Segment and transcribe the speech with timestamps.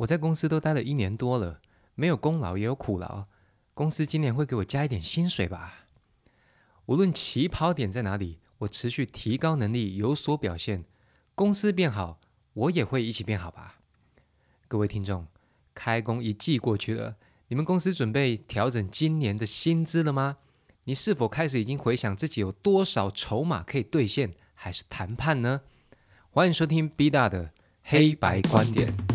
[0.00, 1.60] 我在公司都待了一年多了，
[1.94, 3.26] 没有功劳也有苦劳，
[3.74, 5.84] 公司今年会给我加一点薪水吧？
[6.86, 10.84] 无论起跑点在哪里，我持续提高能力，有所表现，
[11.34, 12.18] 公司变好，
[12.54, 13.80] 我也会一起变好吧？
[14.68, 15.26] 各位听众，
[15.74, 17.16] 开工一季过去了，
[17.48, 20.38] 你们公司准备调整今年的薪资了吗？
[20.84, 25.60] 你是否开始已经回想自己有多少筹码可以兑现，还是谈判呢？
[26.30, 29.09] 欢迎收听 B 大的黑白观点。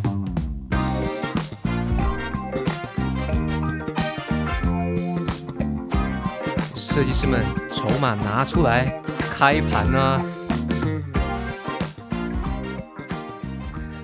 [6.96, 8.86] 设计师们，筹码拿出来，
[9.18, 10.18] 开盘啊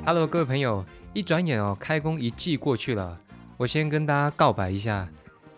[0.05, 0.83] ！Hello，各位朋友，
[1.13, 3.17] 一转眼哦，开工一季过去了，
[3.55, 5.07] 我先跟大家告白一下。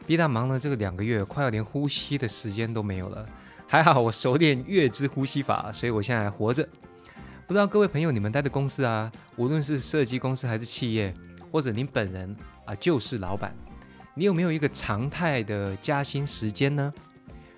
[0.06, 3.26] B 大忙了这个两个月，快要连呼吸的时间都没有了。
[3.66, 6.64] 还好我熟练月之呼吸法，所以我现在还活着。
[7.48, 11.12] 不知道各位朋友，你们待的公司啊，无论是设计公司还是企业，
[11.52, 13.56] 或者您本人啊就是老板，
[14.14, 16.94] 你有没有一个常态的加薪时间呢？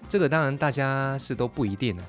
[0.07, 2.03] 这个当然大家是都不一定的，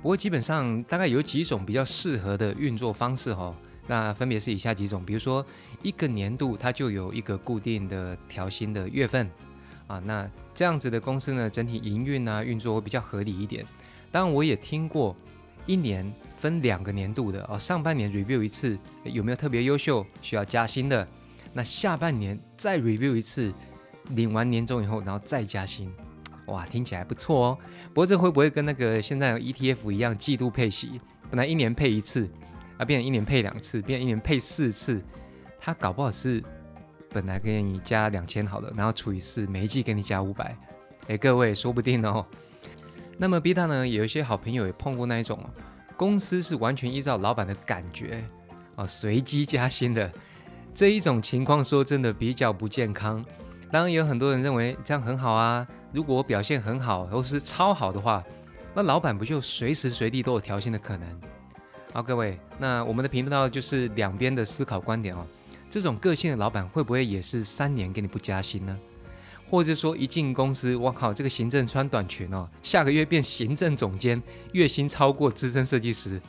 [0.00, 3.54] 不过基本上大概有几种比较适合的运作方式哈。
[3.86, 5.44] 那分别是以下几种，比如说
[5.82, 9.30] 一个年度它就有一个固定的调薪的月份。
[9.86, 13.62] 啊，那这样子的公司呢，整体营运啊运作会比较合理一点。
[14.10, 15.14] 当然，我也听过
[15.66, 21.06] 一年分两个年度的哦，上半年 review 一次有没有特别优秀需要加薪的，
[21.52, 23.52] 那下半年再 review 一次，
[24.12, 25.92] 领完年终以后，然后再加薪，
[26.46, 27.58] 哇，听起来不错哦。
[27.88, 31.00] 不过这会不会跟那个现在 ETF 一样季度配息？
[31.30, 32.28] 本来一年配一次，
[32.78, 35.02] 啊，变成一年配两次，变成一年配四次，
[35.60, 36.42] 它搞不好是。
[37.10, 40.58] 本来给你加两千好了，然后除以四，每一季给你加五百，
[41.06, 42.26] 哎，各位说不定哦。
[43.16, 45.46] 那么 B 大呢，有一些好朋友也碰过那一种哦，
[45.96, 48.24] 公司是完全依照老板的感觉
[48.74, 50.10] 啊，随机加薪的
[50.74, 53.24] 这一种情况，说真的比较不健康。
[53.70, 58.20] 当然有很多人认为这样很好啊，如果我表现很好或是超好的话，
[58.74, 61.08] 那老板不就随时随地都有调薪的可能？
[61.92, 65.24] 好，各位，那我们的频道就是两边的思考观点哦。
[65.70, 68.76] 这种个性的老板会不会也是三年给你不加薪呢？
[69.48, 76.20] 或者说一进公司，我靠，这个行政穿短裙哦，下个月变行政总监，月薪超过资深设计师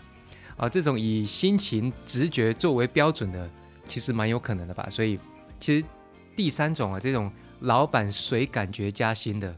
[0.57, 0.69] 啊？
[0.69, 3.49] 这种以心情直觉作为标准的，
[3.87, 4.87] 其实蛮有可能的吧？
[4.91, 5.17] 所以
[5.59, 5.83] 其实
[6.35, 9.55] 第三种啊，这种老板随感觉加薪的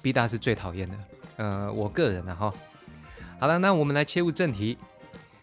[0.00, 0.94] ，B 大是最讨厌的。
[1.36, 2.54] 呃，我个人啊哈。
[3.38, 4.76] 好了，那我们来切入正题。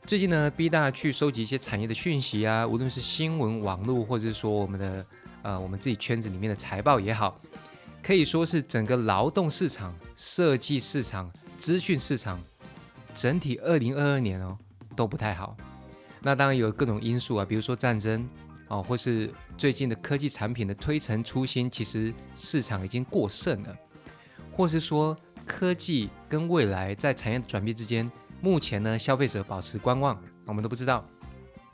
[0.05, 5.05] 最近呢，B 大去收集一些产业的讯息啊，无论是新闻网络，或者是说我们的
[5.41, 7.39] 呃我们自己圈子里面的财报也好，
[8.01, 12.41] 可以说是整个劳动市场、设计市场、资讯市场
[13.13, 14.57] 整体二零二二年哦
[14.95, 15.57] 都不太好。
[16.21, 18.27] 那当然有各种因素啊，比如说战争
[18.69, 23.75] 哦，或是最近的科技产品的推陈出新，其实市场已经过剩了，
[24.51, 28.09] 或是说科技跟未来在产业转变之间。
[28.41, 31.03] 目前呢，消费者保持观望，我们都不知道。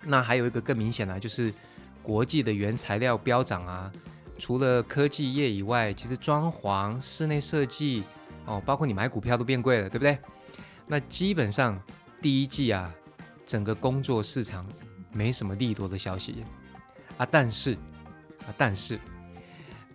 [0.06, 1.54] 那还有一个更明显的，就是
[2.02, 3.92] 国际的原材料飙涨啊。
[4.40, 8.04] 除了科技业以外，其实装潢、室内设计
[8.46, 10.18] 哦，包括你买股票都变贵了，对不对？
[10.86, 11.82] 那基本上
[12.22, 12.94] 第一季啊，
[13.46, 14.66] 整个工作市场
[15.12, 16.44] 没什么利多的消息
[17.18, 17.28] 啊。
[17.30, 17.74] 但是
[18.46, 19.00] 啊，但是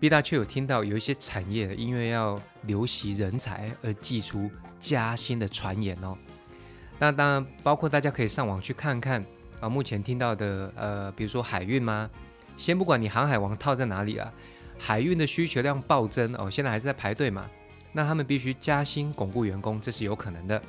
[0.01, 6.17] B 大却有听到有一些产业因为要留习人才而寄出加薪的传言哦。
[6.99, 9.25] 那当然，包括大家可以上网去看看
[9.61, 12.09] 啊，目前听到的，呃，比如说海运吗？
[12.57, 14.33] 先不管你航海王套在哪里了，
[14.79, 17.49] 海运的需求量暴增哦，现在还是在排队嘛。
[17.93, 20.61] 那他们必须加薪巩固员工，这是有可能的。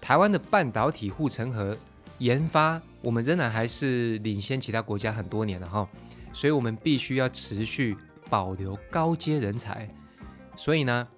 [0.00, 1.76] 台湾的半导体护城河
[2.18, 5.88] 研发，我们仍然还是领先其他国家很多年了哈，
[6.32, 7.96] 所以我们必须要持续
[8.28, 9.88] 保留高阶人才。
[10.56, 11.08] 所以呢，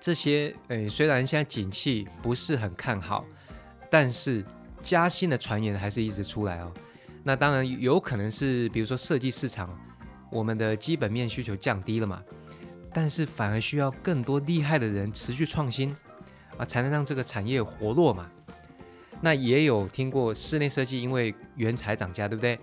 [0.00, 3.24] 这些，诶，虽然现在景气不是很看好。
[3.90, 4.44] 但是
[4.82, 6.72] 加薪的传言还是一直出来哦。
[7.22, 9.78] 那当然有可能是，比如说设计市场，
[10.32, 12.20] 我们的基本面需求降低了嘛。
[12.92, 15.94] 但是反而需要更多厉害的人持续创新
[16.56, 18.28] 啊，才能让这个产业活络嘛。
[19.24, 22.58] 那也有听过室内设计因为原材涨价，对不对？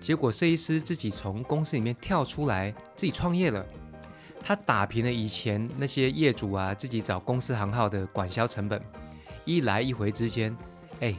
[0.00, 3.64] 结果设计师自己从公司里面跳出来自己创业了，
[4.42, 8.82] 他打平了以前那些业主啊自己找公司行号的管销成本。
[9.44, 10.56] 一来一回之间，
[10.98, 11.14] 哎，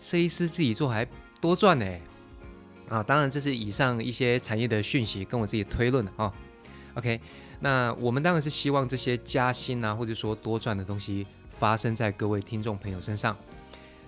[0.00, 1.06] 设计师自己做还
[1.40, 1.86] 多赚呢，
[2.88, 6.34] 啊，当然这是以上一些产业的讯息跟我自己推论的啊。
[6.94, 7.20] OK，
[7.60, 11.24] 那我们当然是希望这些加薪啊，或者说多赚的东西
[11.56, 13.36] 发生在各位听众朋友身上。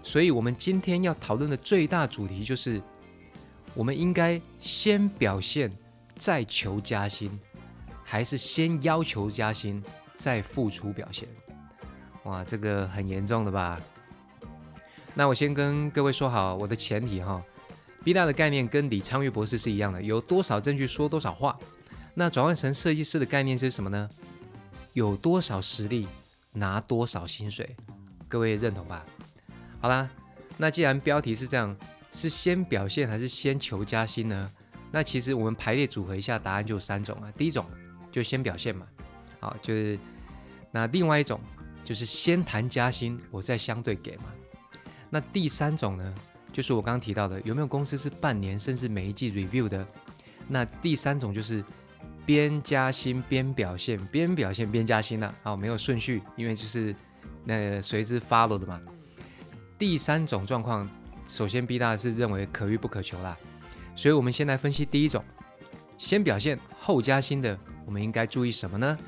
[0.02, 2.80] 所以，我们今天要讨论的最大主题就是，
[3.74, 5.70] 我们应该先表现
[6.14, 7.38] 再求加薪，
[8.04, 9.82] 还是先要求加薪
[10.16, 11.28] 再付出表现？
[12.24, 13.80] 哇，这个很严重的吧？
[15.14, 17.42] 那我先跟各位说好我的前提哈
[18.04, 21.58] ，B 大的概念跟李昌钰博士是一样的，有多少证据说多少话。
[22.14, 24.08] 那转换成设计师的概念是什么呢？
[24.94, 26.08] 有多少实力
[26.52, 27.76] 拿多少薪水，
[28.26, 29.04] 各位认同吧？
[29.80, 30.10] 好啦，
[30.56, 31.76] 那既然标题是这样，
[32.10, 34.50] 是先表现还是先求加薪呢？
[34.90, 37.30] 那其实我们排列组合一下，答案就有三种啊。
[37.36, 37.64] 第一种
[38.10, 38.86] 就先表现嘛，
[39.38, 39.98] 好，就是
[40.72, 41.40] 那另外一种
[41.84, 44.24] 就是先谈加薪，我再相对给嘛。
[45.10, 46.14] 那第三种呢，
[46.52, 49.86] 就是我刚刚提到的，有没有公司是半年甚至每一季 review 的？
[50.48, 51.62] 那第三种就是
[52.26, 55.32] 边加薪边表现，边表现边加薪了。
[55.42, 56.94] 好，没有顺序，因为就是
[57.44, 58.80] 那随之 follow 的嘛。
[59.78, 60.88] 第三种状况，
[61.26, 63.36] 首先 B 大是认为可遇不可求啦，
[63.94, 65.24] 所以我们先来分析第一种，
[65.96, 68.98] 先表现后加薪的，我们应该注意什么呢？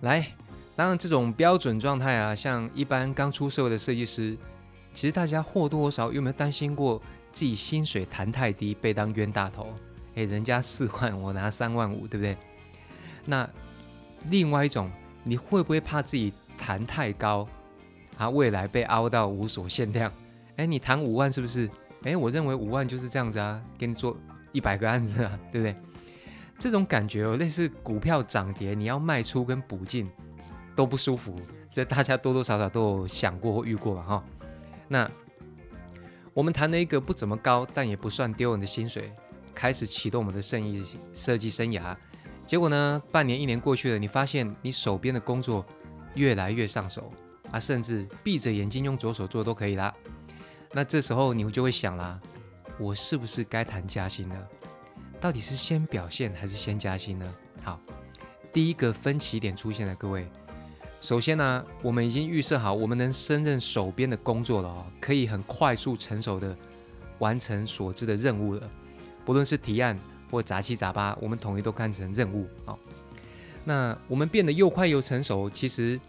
[0.00, 0.26] 来，
[0.74, 4.36] 当然这种标准状态啊，像一般刚出社会的设计师。
[4.92, 7.00] 其实大家或多或少有没有担心过
[7.30, 9.72] 自己薪水谈太低被当冤大头？
[10.16, 12.36] 诶，人家四万，我拿三万五，对不对？
[13.24, 13.48] 那
[14.30, 14.90] 另外一种，
[15.22, 17.48] 你会不会怕自己谈太高，
[18.20, 20.12] 啊，未来被凹到无所限量？
[20.56, 21.70] 哎，你谈五万是不是？
[22.02, 24.14] 哎，我认为五万就是这样子啊，给你做
[24.52, 25.74] 一百个案子啊， 对不对？
[26.58, 30.06] 这种感觉哦，类似股票涨跌，你要卖出跟补进
[30.76, 31.34] 都不舒服，
[31.72, 34.02] 这大家多多少少都有想过或遇过吧？
[34.02, 34.24] 哈。
[34.86, 35.10] 那
[36.34, 39.10] 我们谈了一个不怎么高，但也不算丢人的薪水，
[39.54, 40.84] 开始启动我们的生意
[41.14, 41.96] 设计生涯。
[42.46, 45.64] 结果呢，半年一年过去了，你发现你手边的工作
[46.12, 47.10] 越来越上手
[47.50, 49.94] 啊，甚至闭着眼睛用左手做都可以啦。
[50.72, 52.20] 那这时候你就会想啦，
[52.78, 54.36] 我是不是该谈加薪呢？
[55.20, 57.34] 到底是先表现还是先加薪呢？
[57.62, 57.80] 好，
[58.52, 60.26] 第一个分歧点出现了，各位。
[61.00, 66.56] 首先呢，我们已经预设好，我们能胜任手边的工作了哦，可以很快速成熟的
[67.18, 68.70] 完成所知的任务了。
[69.24, 69.98] 不论是提案
[70.30, 72.76] 或杂七杂八，我们统一都看成任务啊。
[73.64, 76.00] 那我们变得又快又成熟，其实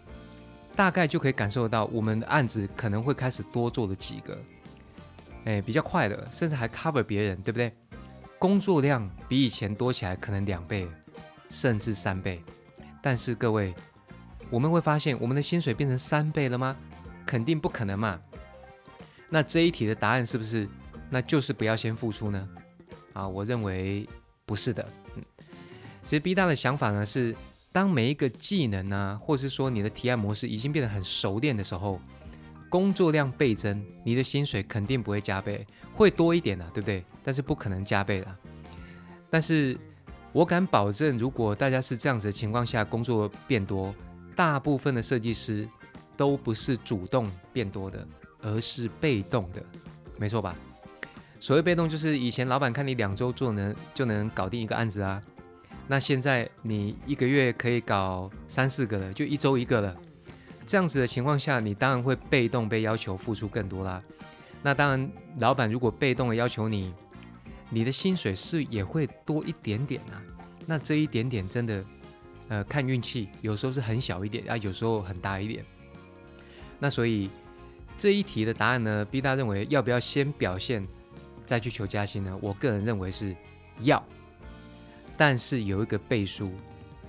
[0.74, 4.38] 大概就可以感受到，我们的案子可能会开始多做了几个，
[5.44, 7.72] 哎，比较快的，甚至还 cover 别人，对不对？
[8.38, 10.88] 工作量比以前多起来，可能两倍，
[11.50, 12.42] 甚至三倍。
[13.00, 13.74] 但是各位。
[14.50, 16.76] 我们会发现，我们的薪水变成三倍了吗？
[17.24, 18.20] 肯定不可能嘛。
[19.30, 20.68] 那这一题的答案是不是？
[21.08, 22.48] 那就是不要先付出呢？
[23.14, 24.06] 啊，我认为
[24.44, 24.86] 不是的。
[25.16, 25.24] 嗯，
[26.04, 27.34] 其实 B 大的想法呢是，
[27.72, 31.98] 当每一个技能呢，或是说你的提案模式已经变得很熟练的时候，
[32.68, 37.02] 工作量倍增，你的薪水肯定不会加倍，会多一点的，对不对？
[37.24, 38.36] 但是不可能加倍的。
[39.30, 39.76] 但是
[40.32, 43.94] 我敢保证，如果大家是这样子的情况下，工作变多。
[44.34, 45.68] 大部分的设计师
[46.16, 48.06] 都不是主动变多的，
[48.40, 49.62] 而是被动的，
[50.18, 50.56] 没错吧？
[51.38, 55.20] 所谓被动，就是以前老板看你两周做能就能搞定一个案子啊，
[55.86, 59.96] 那现在你一个月可以搞三四个了，就一周一个了。
[60.66, 64.02] 这样子的情况下，你当然会被动被要求付出更多啦。
[64.62, 66.94] 那当然，老板如果被动的要求你，
[67.68, 70.22] 你的薪水是也会多一点点啊。
[70.66, 71.84] 那这一点点真的。
[72.48, 75.64] 呃，看运气，有时候是很小一点啊，有时候很大一点。
[76.78, 77.30] 那所以
[77.96, 80.86] 这一题的答案呢，B 大认为要不要先表现
[81.46, 82.38] 再去求加薪呢？
[82.42, 83.34] 我个人认为是
[83.80, 84.04] 要，
[85.24, 86.50] 但是有一个背书，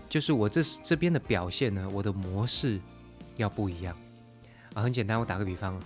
[0.07, 2.79] 就是我这这边的表现呢，我的模式
[3.37, 3.97] 要不一样
[4.75, 4.83] 啊。
[4.83, 5.81] 很简单，我打个比方，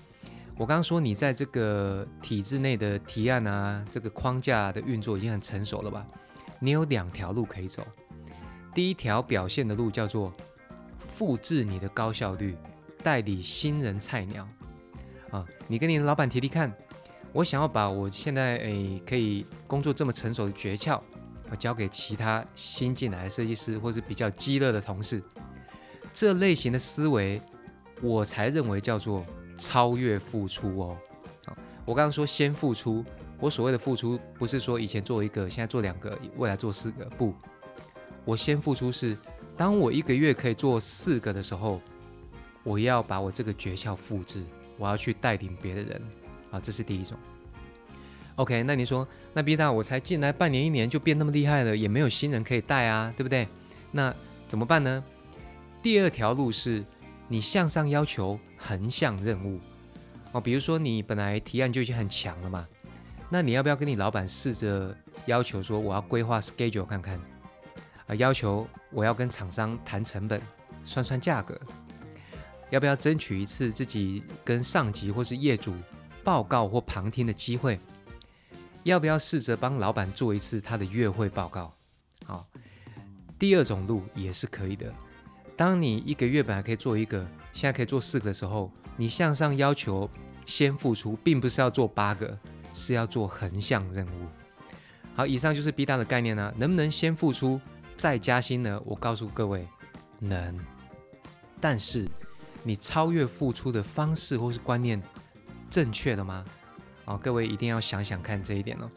[0.58, 6.06] 我刚刚说你在这个体制内的提案啊，这个框架的运作已经很成熟了吧？
[6.60, 7.88] 你有两条路可以走。
[8.76, 10.34] 第一条表现的路叫做
[11.08, 12.58] 复制你的高效率，
[13.02, 14.46] 代理新人菜鸟
[15.32, 15.46] 啊！
[15.66, 16.76] 你跟你的老板提提看，
[17.32, 21.00] 我想要把我现在诶可以工作这么成熟的诀窍，
[21.50, 25.22] 我交给其他新进来的设计师或是比较激乐的同事。
[26.14, 27.42] 这类型的思维，
[28.02, 29.26] 我才认为叫做
[29.58, 30.98] 超越付出哦。
[31.46, 33.06] 啊，我刚刚说先付出，
[33.40, 37.34] 我所谓的付出不是说以前做一个，现在做两个，未来做四个，不。
[38.26, 39.18] 我先付出是，
[39.56, 41.80] 当我一个月可以做四个的时候，
[42.64, 44.44] 我要把我这个诀窍复制，
[44.78, 46.02] 我要去带领别的人
[46.52, 47.18] 啊，这是第一种。
[48.38, 53.48] OK，那你说，那 B 大我才进来半年一年就变那么厉害了，也没有新人可以带啊，对不对？
[53.92, 54.14] 那
[54.48, 55.04] 怎么办呢？
[55.82, 56.86] 第二条路是，
[57.28, 59.60] 你向上要求横向任务
[60.34, 62.68] 哦，比如说你本来提案就已经很强了嘛，
[63.28, 67.20] 那你要不要跟你老板试着要求说，我要规划 schedule 看看
[68.06, 68.14] 啊？
[68.14, 70.40] 要求我要跟厂商谈成本，
[70.84, 71.60] 算算价格，
[72.70, 75.74] 要不要争取一次自己跟上级或是业主
[76.24, 77.80] 报告或旁听的机会？
[78.88, 81.74] 要不要试着帮老板做一次他的月会报告？
[82.26, 82.48] 好，
[83.38, 84.94] 第二种路也是可以的。
[85.58, 87.20] 当你一个月本来可以做一个，
[87.52, 90.10] 现在可以做四个的时候，你向上要求
[90.46, 92.40] 先付出，并不是要做八个，
[92.74, 94.28] 是要做横向任务。
[95.14, 96.54] 好，以上就是 B 大的概念呢。
[96.56, 97.60] 能不能先付出
[97.98, 98.82] 再加薪呢？
[98.86, 99.68] 我告诉各位，
[100.20, 100.58] 能。
[101.60, 102.08] 但是
[102.64, 105.02] 你超越付出的方式或是观念
[105.70, 106.46] 正确了吗？
[107.08, 108.90] 哦，各位一定要想想看这一点哦。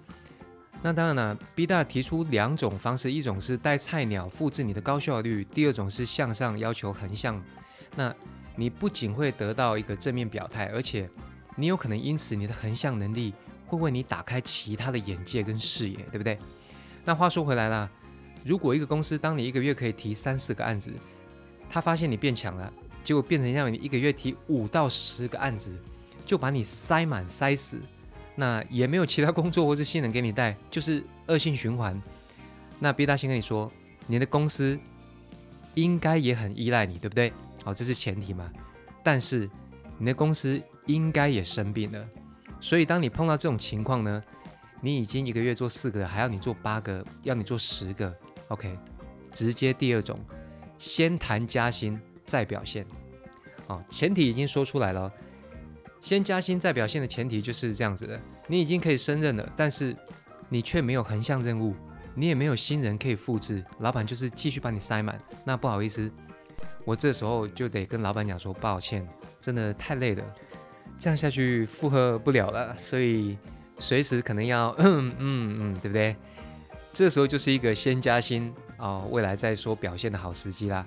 [0.83, 7.43] 那当然了，B 大提出两种方式，一种是带菜鸟复制你的高效率，第二种是向上要求横向。
[7.95, 8.15] 那
[8.57, 11.09] 你不仅会得到一个正面表态，而且
[11.55, 13.35] 你有可能因此你的横向能力
[13.67, 16.39] 会为你打开其他的眼界跟视野，对不对？
[17.05, 17.91] 那话说回来了，
[18.45, 20.93] 如果一个公司当你一个月可以提三四个案子，
[21.69, 22.73] 他发现你变强了，
[23.05, 25.79] 结果变成让你一个月提五到十个案子，
[26.25, 27.79] 就把你塞满塞死。
[28.41, 32.01] 那也没有其他工作或是新人给你带， 就是恶性循环。
[32.79, 33.71] 那 B 大先跟你说，
[34.07, 34.81] 你的公司
[35.75, 37.31] 应该也很依赖你，对不对？
[37.63, 38.51] 好，这是前提嘛。
[39.05, 39.47] 但是
[39.99, 42.09] 你的公司应该也生病了，
[42.63, 44.25] 所以当你碰到这种情况呢，
[44.81, 48.11] 你已经一个月做四个，还要你做八个，要你做十个
[48.49, 48.75] ，OK？
[49.31, 50.19] 直接第二种，
[50.79, 52.87] 先谈加薪再表现。
[53.67, 55.13] 好，前提已经说出来了。
[56.03, 59.95] 先加薪再表现的前提就是这样子的，你已经可以升任了，但是
[60.49, 61.75] 你却没有横向任务，
[62.15, 65.21] 你也没有新人可以复制，老板就是继续把你塞满。
[65.45, 66.11] 那不好意思，
[66.87, 69.07] 我这时候就得跟老板讲说抱歉，
[69.43, 70.25] 真的太累了，
[70.99, 73.37] 这样下去负荷不了了，所以
[73.79, 76.17] 随时可能要嗯嗯嗯，对不对？
[76.95, 80.87] 这时候就是一个先加薪啊，未来再说表现的好时机啦。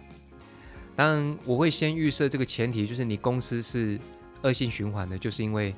[0.96, 4.00] 当然，我会先预设这个前提，就是你公司是。
[4.44, 5.74] 恶性循环呢，就是因为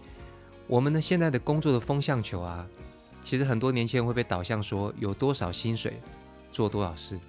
[0.67, 2.67] 我们的现在的工作的风向球啊，
[3.21, 5.99] 其实很多年轻人会被导向说有多少薪水
[6.51, 7.19] 做多少事，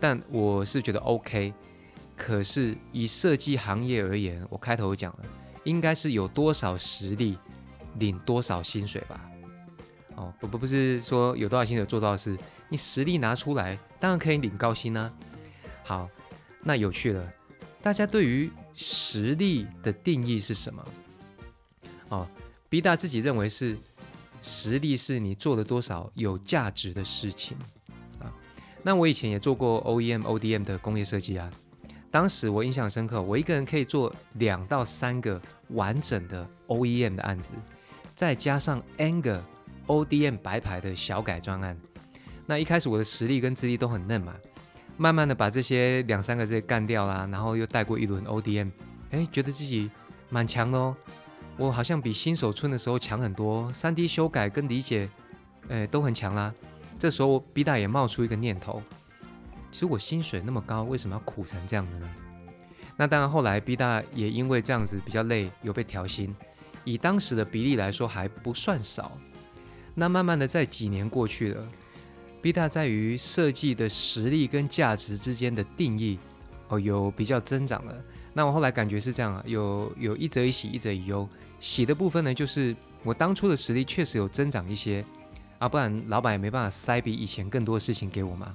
[0.00, 1.52] 但我是觉得 OK，
[2.16, 5.24] 可是以设计行业而言，我开头讲了，
[5.64, 7.38] 应该是有多少实力
[7.98, 9.30] 领多少薪水吧？
[10.16, 12.36] 哦，不不不是说有多少薪水做多少事，
[12.68, 15.12] 你实力拿出来，当然可以领高薪啊。
[15.82, 16.08] 好，
[16.62, 17.28] 那有趣了。
[17.82, 20.84] 大家对于实力的定义是什么？
[22.08, 22.28] 哦
[22.68, 23.78] ，B 大自己认为是
[24.42, 27.56] 实力是你做了多少有价值的事情
[28.18, 28.32] 啊。
[28.82, 31.50] 那我以前也做过 OEM、ODM 的工业设计啊。
[32.10, 35.40] 当时我印象深刻，我一个人可以做两到三个
[35.70, 37.54] 完整的 OEM 的案子，
[38.14, 39.42] 再加上 N 个
[39.88, 41.76] ODM 白牌的小改装案。
[42.46, 44.34] 那一开始我的实力跟资历都很嫩嘛。
[44.96, 48.70] 慢慢的把这些两三个这干掉啦，然后又带过一轮 ODM，
[49.10, 49.90] 哎，觉得自己
[50.30, 50.96] 蛮强哦。
[51.56, 55.08] 我好像比新手村的时候强很多，3D 修改跟理解，
[55.68, 56.52] 哎，都很强啦。
[56.98, 58.82] 这时候 B 大也冒出一个念头，
[59.70, 62.08] 其实我薪水那么高，为什么要苦成这样的呢？
[62.96, 66.34] 那当然后来 B 大也因为这样子比较累，有被调薪，
[66.84, 69.18] 以当时的比例来说还不算少。
[69.94, 71.68] 那慢慢的在几年过去了。
[72.44, 76.18] B 大在于设计的实力跟价值之间的定义，
[76.68, 78.04] 哦，有比较增长了。
[78.34, 81.26] 那我后来感觉是这样啊，有有一则以喜，一则以忧。
[81.58, 85.02] 喜的部分呢，就是我当初的实力确实有增长一些
[85.58, 88.54] 啊，不然老板也没办法塞比以前更多的事情给我嘛。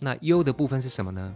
[0.00, 1.32] 那忧的部分是什么呢？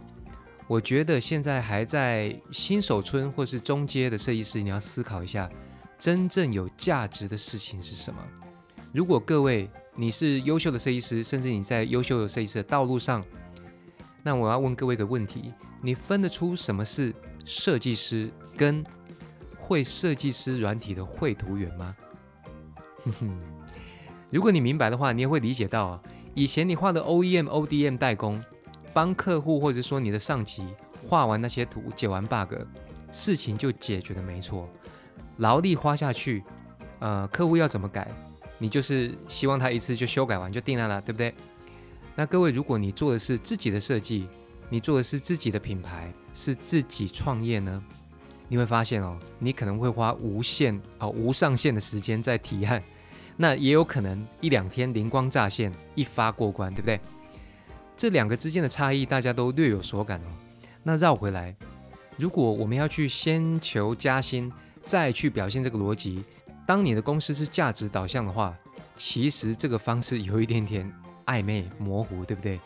[0.67, 5.49] 我觉得现在还在新手村或是中阶的设计师，你要思考一下，
[5.97, 8.19] 真正有价值的事情是什么。
[8.91, 13.25] 如果各位你是优秀的设计师，甚至你在优秀的设计师的道路上，
[14.21, 15.51] 那我要问各位一个问题：
[15.81, 17.11] 你分得出什么是
[17.43, 18.85] 设计师跟
[19.59, 21.95] 会设计师软体的绘图员吗？
[23.05, 23.39] 哼哼，
[24.29, 26.03] 如果你明白的话，你也会理解到啊，
[26.35, 28.39] 以前你画的 OEM、ODM 代工，
[28.93, 30.63] 帮客户或者说你的上级
[31.09, 32.53] 画完那些图，解完 bug，
[33.11, 34.69] 事情就解决的没错，
[35.37, 36.43] 劳力花下去，
[36.99, 38.07] 呃，客户要怎么改？
[38.57, 41.33] 你就是希望他一次就修改完就定案了，对不对？
[42.15, 44.27] 那各位，如果你做的是自己的设计，
[44.69, 47.83] 你做的是自己的品牌，是自己创业呢？
[48.49, 52.81] 你会发现哦，你可能会花无限哦无上限的时间在提案，
[53.35, 56.99] 那也有可能一两天灵光乍现，一发过关，对不对？
[57.95, 60.27] 这两个之间的差异，大家都略有所感哦。
[60.81, 61.55] 那绕回来，
[62.15, 64.51] 如果我们要去先求加薪，
[64.85, 66.23] 再去表现这个逻辑。
[66.67, 68.55] 当你的公司是价值导向的话，
[68.97, 70.93] 其实这个方式有一点点
[71.25, 72.59] 暧昧模糊，对不对？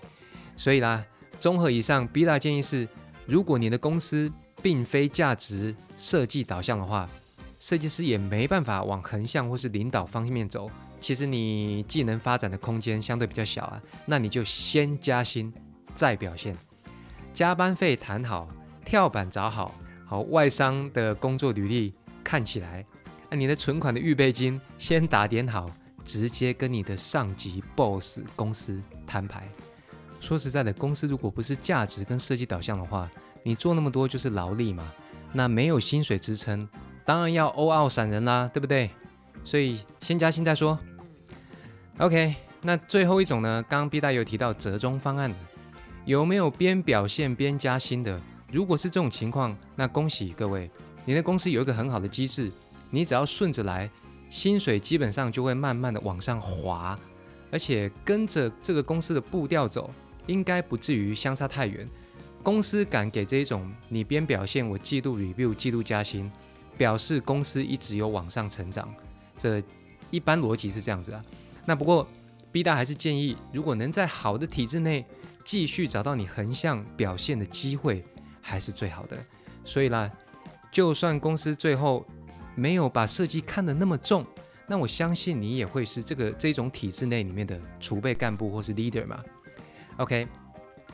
[0.57, 1.05] 所以啦，
[1.39, 2.87] 综合以上，B 大建议是，
[3.27, 7.07] 如果你的公司并非价值设计导向的话，
[7.59, 10.69] 设计师也没办法往横向或是领导方面走。
[10.99, 15.53] 其实你技能发展的空间相对比较小啊，那你就先加薪
[15.93, 16.57] 再表现，
[17.33, 18.47] 加班费谈好，
[18.83, 19.73] 跳板找好，
[20.05, 21.93] 好外商的工作履历
[22.23, 22.85] 看起来，
[23.31, 25.71] 那你的存款的预备金先打点好，
[26.03, 29.47] 直接跟你的上级 boss 公司摊牌。
[30.19, 33.09] 说实在的，公司如果不是价值跟设计导向的话，
[33.41, 34.83] 你做那么多就是劳力嘛，
[35.31, 36.67] 那没有薪水支撑，
[37.05, 38.89] 当然要欧澳闪人啦，对不对？
[39.45, 40.77] 所以先加薪再说。
[41.99, 43.63] OK，那最后一种呢？
[43.63, 45.33] 刚刚 B 大有提到折中方案，
[46.03, 48.21] 有没有边表现边加薪的？
[48.51, 50.69] 如果是这种情况，那恭喜各位，
[51.05, 52.51] 你的公司有一个很好的机制，
[52.91, 53.89] 你只要顺着来，
[54.29, 56.95] 薪水基本上就会慢慢的往上滑，
[57.49, 59.89] 而且跟着这个公司的步调走。
[60.27, 61.85] 应该不至于相差太远。
[62.43, 66.31] 公司敢给这一种你边表现我季度 review 季度加薪，
[66.77, 68.93] 表示公司一直有往上成长。
[69.35, 69.61] 这
[70.11, 71.25] 一般逻辑是这样子啊。
[71.65, 72.07] 那不过
[72.51, 75.03] B 大还是建议，如果能在好的体制内
[75.43, 78.05] 继续找到你横向表现的机会，
[78.41, 79.17] 还是最好的。
[79.65, 80.09] 所以啦，
[80.71, 82.05] 就算公司最后
[82.55, 84.25] 没有把设计看得那么重，
[84.67, 89.23] 那我相信你也会是这个这种体制内里面的储备干部或是 leader 嘛。
[89.97, 90.27] OK，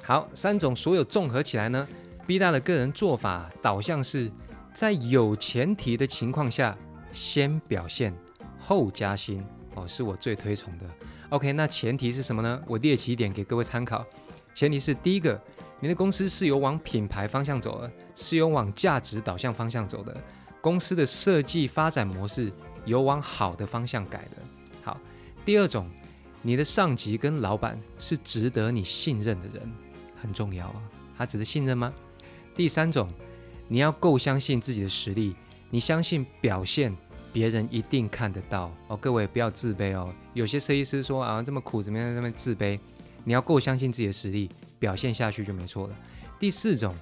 [0.03, 1.87] 好，三种所有综合起来呢
[2.25, 4.31] ，B 大的个人做法导向是
[4.73, 6.77] 在有前提的情况下
[7.11, 8.13] 先表现
[8.59, 9.43] 后加薪
[9.75, 10.85] 哦，是我最推崇的。
[11.29, 12.61] OK，那前提是什么呢？
[12.67, 14.05] 我列几点给各位参考。
[14.53, 15.39] 前提是第一个，
[15.79, 20.15] 你的公司是有往品牌方向走的，是有往价值导向方向走的，
[20.67, 22.51] 公司的设计发展模式
[22.83, 24.43] 有往好的方向改的。
[24.83, 24.99] 好，
[25.45, 25.89] 第二种。
[26.41, 29.71] 你的上级跟老板是值得你信任的人，
[30.21, 30.83] 很重要啊。
[31.17, 31.93] 他值得信任吗？
[32.53, 33.09] 第三种，
[33.69, 35.35] 你要够相信自己的实力，
[35.69, 36.95] 你相信表现，
[37.31, 38.97] 别人一定看得到哦。
[38.97, 40.13] 各位不要自卑哦。
[40.33, 42.13] 有些设计师说啊，这么苦怎么样？
[42.13, 42.77] 这么自卑？
[43.23, 45.95] 你要够相信自己的实力，表现下去就没错了。
[46.37, 46.93] 第四种，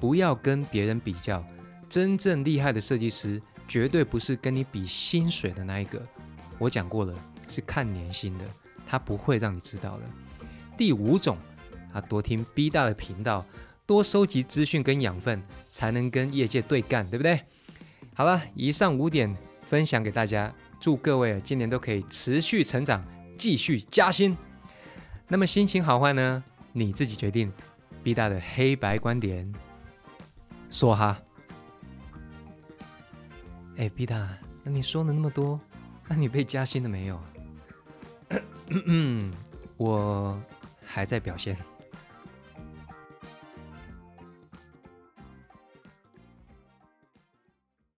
[0.00, 1.44] 不要跟别人比较，
[1.90, 6.00] 真正厉害的设计师绝对不是跟你比薪水的那一个。
[6.56, 7.12] 我讲过了，
[7.48, 8.44] 是看年薪的。
[8.86, 10.04] 他不会让你知道的。
[10.78, 11.36] 第五种，
[11.92, 13.44] 啊，多听 B 大的频道，
[13.86, 17.40] 多收集资讯跟养分，才能跟业界对干，对不对？
[18.14, 23.04] 好了，以上五点分享给大家，祝各位今年都可以持续成长，
[23.36, 24.36] 继续加薪。
[25.28, 26.42] 那么心情好坏呢？
[26.72, 27.52] 你自己决定。
[28.02, 29.52] B 大的黑白观点，
[30.70, 31.20] 说哈。
[33.80, 34.28] 哎，B 大，
[34.62, 35.58] 那你说了那么多，
[36.06, 37.18] 那你被加薪了没有？
[38.68, 39.32] 嗯，
[39.78, 40.38] 我
[40.84, 41.56] 还在表现。